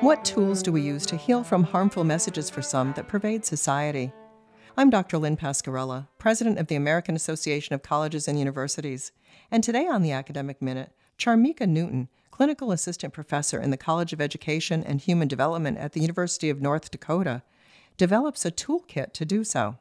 What 0.00 0.24
tools 0.24 0.62
do 0.62 0.70
we 0.70 0.80
use 0.82 1.04
to 1.06 1.16
heal 1.16 1.42
from 1.42 1.64
harmful 1.64 2.04
messages 2.04 2.48
for 2.48 2.62
some 2.62 2.92
that 2.92 3.08
pervade 3.08 3.44
society? 3.44 4.12
I'm 4.76 4.90
Dr. 4.90 5.18
Lynn 5.18 5.36
Pasquerella, 5.36 6.06
President 6.18 6.56
of 6.60 6.68
the 6.68 6.76
American 6.76 7.16
Association 7.16 7.74
of 7.74 7.82
Colleges 7.82 8.28
and 8.28 8.38
Universities, 8.38 9.10
and 9.50 9.64
today 9.64 9.88
on 9.88 10.02
the 10.02 10.12
Academic 10.12 10.62
Minute, 10.62 10.92
Charmeka 11.18 11.66
Newton, 11.66 12.08
Clinical 12.30 12.70
Assistant 12.70 13.12
Professor 13.12 13.60
in 13.60 13.72
the 13.72 13.76
College 13.76 14.12
of 14.12 14.20
Education 14.20 14.84
and 14.84 15.00
Human 15.00 15.26
Development 15.26 15.76
at 15.76 15.94
the 15.94 16.00
University 16.00 16.48
of 16.48 16.62
North 16.62 16.92
Dakota, 16.92 17.42
develops 17.96 18.44
a 18.44 18.52
toolkit 18.52 19.12
to 19.14 19.24
do 19.24 19.42
so. 19.42 19.78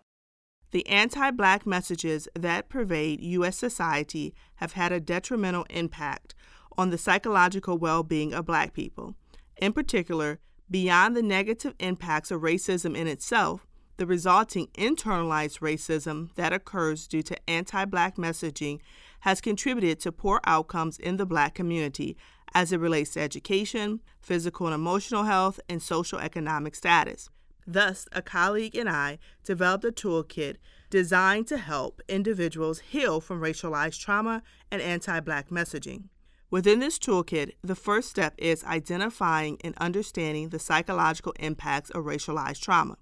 The 0.71 0.87
anti 0.87 1.29
black 1.29 1.67
messages 1.67 2.27
that 2.33 2.69
pervade 2.69 3.21
U.S. 3.21 3.55
society 3.55 4.33
have 4.55 4.71
had 4.71 4.91
a 4.91 4.99
detrimental 4.99 5.67
impact 5.69 6.33
on 6.75 6.89
the 6.89 6.97
psychological 6.97 7.77
well 7.77 8.01
being 8.01 8.33
of 8.33 8.47
black 8.47 8.73
people. 8.73 9.15
In 9.59 9.73
particular, 9.73 10.39
beyond 10.69 11.15
the 11.15 11.23
negative 11.23 11.73
impacts 11.79 12.29
of 12.29 12.41
racism 12.41 12.95
in 12.95 13.07
itself, 13.07 13.65
the 13.97 14.05
resulting 14.05 14.67
internalized 14.77 15.59
racism 15.59 16.33
that 16.35 16.53
occurs 16.53 17.07
due 17.07 17.23
to 17.23 17.49
anti 17.49 17.85
black 17.85 18.17
messaging 18.17 18.79
has 19.21 19.41
contributed 19.41 19.99
to 20.01 20.11
poor 20.11 20.39
outcomes 20.45 20.99
in 20.99 21.17
the 21.17 21.25
black 21.25 21.55
community 21.55 22.15
as 22.53 22.71
it 22.71 22.79
relates 22.79 23.11
to 23.11 23.19
education, 23.19 23.99
physical 24.21 24.67
and 24.67 24.75
emotional 24.75 25.23
health, 25.23 25.59
and 25.67 25.81
social 25.81 26.19
economic 26.19 26.75
status. 26.75 27.29
Thus, 27.65 28.07
a 28.11 28.21
colleague 28.21 28.75
and 28.75 28.87
I 28.87 29.17
developed 29.43 29.83
a 29.83 29.91
toolkit 29.91 30.57
designed 30.89 31.47
to 31.47 31.57
help 31.57 32.01
individuals 32.07 32.79
heal 32.79 33.19
from 33.19 33.41
racialized 33.41 33.99
trauma 33.99 34.43
and 34.71 34.81
anti 34.81 35.19
black 35.19 35.49
messaging. 35.49 36.03
Within 36.49 36.79
this 36.79 36.97
toolkit, 36.97 37.51
the 37.61 37.75
first 37.75 38.09
step 38.09 38.33
is 38.37 38.63
identifying 38.63 39.57
and 39.65 39.75
understanding 39.79 40.47
the 40.49 40.59
psychological 40.59 41.33
impacts 41.39 41.89
of 41.89 42.05
racialized 42.05 42.61
trauma. 42.61 42.97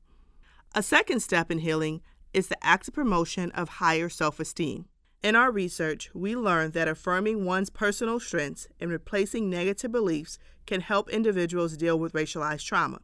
A 0.74 0.82
second 0.82 1.20
step 1.20 1.52
in 1.52 1.60
healing 1.60 2.02
is 2.34 2.48
the 2.48 2.66
active 2.66 2.96
promotion 2.96 3.52
of 3.52 3.70
higher 3.70 4.10
self 4.10 4.40
esteem. 4.40 4.86
In 5.22 5.36
our 5.36 5.52
research, 5.52 6.10
we 6.14 6.36
learned 6.36 6.74
that 6.74 6.88
affirming 6.88 7.46
one's 7.46 7.70
personal 7.70 8.20
strengths 8.20 8.68
and 8.80 8.90
replacing 8.90 9.50
negative 9.50 9.92
beliefs 9.92 10.40
can 10.66 10.82
help 10.82 11.10
individuals 11.10 11.78
deal 11.78 12.00
with 12.00 12.14
racialized 12.14 12.66
trauma. 12.66 13.00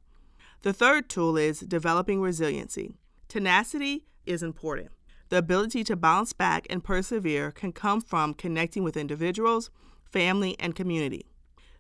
The 0.64 0.74
third 0.74 1.08
tool 1.08 1.38
is 1.38 1.60
developing 1.60 2.20
resiliency. 2.20 2.96
Tenacity 3.28 4.06
is 4.26 4.42
important. 4.42 4.90
The 5.32 5.38
ability 5.38 5.86
to 5.86 5.96
bounce 5.96 6.34
back 6.34 6.68
and 6.70 6.84
persevere 6.84 7.52
can 7.52 7.72
come 7.72 8.02
from 8.02 8.34
connecting 8.34 8.84
with 8.84 8.98
individuals, 8.98 9.70
family, 10.04 10.58
and 10.60 10.76
community. 10.76 11.26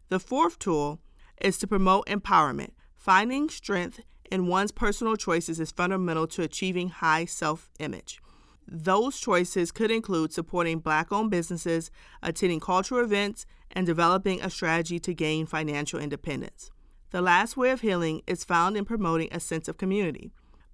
The 0.07 0.21
fourth 0.21 0.57
tool 0.57 1.01
is 1.41 1.57
to 1.57 1.67
promote 1.67 2.05
empowerment. 2.05 2.69
Finding 2.95 3.49
strength 3.49 3.99
in 4.31 4.47
one's 4.47 4.71
personal 4.71 5.17
choices 5.17 5.59
is 5.59 5.69
fundamental 5.69 6.27
to 6.27 6.43
achieving 6.43 6.87
high 6.87 7.25
self 7.25 7.69
image. 7.77 8.21
Those 8.65 9.19
choices 9.19 9.73
could 9.73 9.91
include 9.91 10.31
supporting 10.31 10.79
black 10.79 11.11
owned 11.11 11.29
businesses, 11.29 11.91
attending 12.23 12.61
cultural 12.61 13.03
events, 13.03 13.45
and 13.71 13.85
developing 13.85 14.41
a 14.41 14.49
strategy 14.49 14.97
to 15.01 15.13
gain 15.13 15.45
financial 15.45 15.99
independence. 15.99 16.71
The 17.09 17.21
last 17.21 17.57
way 17.57 17.71
of 17.71 17.81
healing 17.81 18.21
is 18.27 18.45
found 18.45 18.77
in 18.77 18.85
promoting 18.85 19.27
a 19.29 19.41
sense 19.41 19.67
of 19.67 19.77
community. 19.77 20.31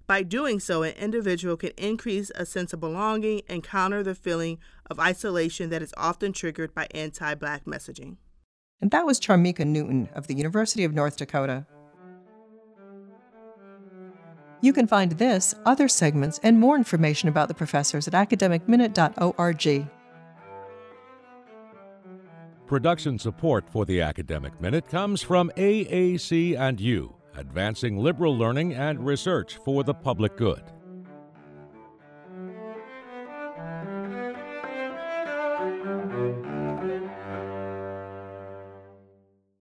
By 0.08 0.22
doing 0.22 0.58
so, 0.58 0.82
an 0.82 0.94
individual 0.94 1.58
can 1.58 1.72
increase 1.76 2.32
a 2.34 2.46
sense 2.46 2.72
of 2.72 2.80
belonging 2.80 3.42
and 3.46 3.62
counter 3.62 4.02
the 4.02 4.14
feeling 4.14 4.58
of 4.90 4.98
isolation 4.98 5.68
that 5.68 5.82
is 5.82 5.92
often 5.98 6.32
triggered 6.32 6.74
by 6.74 6.88
anti 6.92 7.34
black 7.34 7.66
messaging. 7.66 8.16
And 8.80 8.90
that 8.90 9.04
was 9.04 9.20
Charmeka 9.20 9.66
Newton 9.66 10.08
of 10.14 10.26
the 10.26 10.34
University 10.34 10.82
of 10.84 10.94
North 10.94 11.18
Dakota. 11.18 11.66
You 14.62 14.72
can 14.72 14.86
find 14.86 15.12
this, 15.12 15.54
other 15.66 15.88
segments, 15.88 16.40
and 16.42 16.58
more 16.58 16.76
information 16.76 17.28
about 17.28 17.48
the 17.48 17.54
professors 17.54 18.08
at 18.08 18.14
academicminute.org. 18.14 19.88
Production 22.66 23.18
support 23.18 23.68
for 23.68 23.84
the 23.84 24.00
Academic 24.00 24.58
Minute 24.58 24.88
comes 24.88 25.22
from 25.22 25.50
AAC&U 25.56 27.17
advancing 27.38 27.96
liberal 27.96 28.36
learning 28.36 28.74
and 28.74 29.04
research 29.04 29.58
for 29.64 29.84
the 29.84 29.94
public 29.94 30.36
good. 30.36 30.62